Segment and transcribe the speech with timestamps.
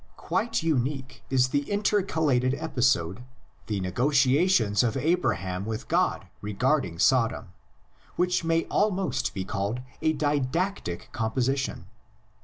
[0.17, 3.21] Quite unique is the intercalated episode,
[3.67, 7.49] the negotiations of Abraham with God regarding Sodom,
[8.15, 11.85] which may almost be called a didactic com position.